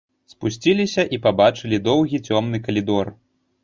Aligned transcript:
Спусціліся 0.31 1.05
і 1.17 1.21
пабачылі 1.27 1.81
доўгі 1.91 2.25
цёмны 2.27 2.57
калідор. 2.69 3.19